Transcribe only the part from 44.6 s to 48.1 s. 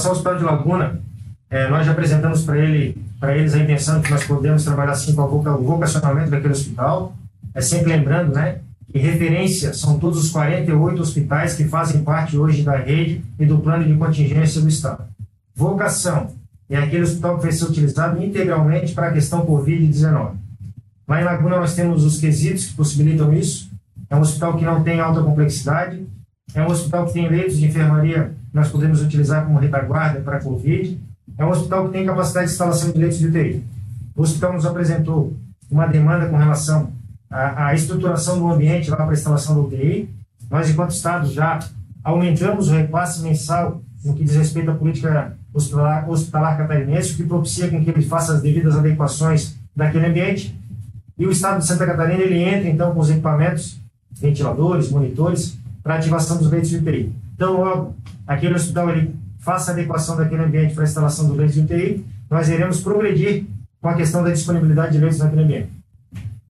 à política hospitalar, hospitalar catarinense, o que propicia com que ele